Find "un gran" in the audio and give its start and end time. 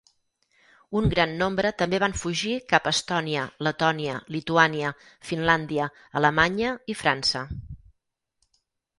0.99-1.33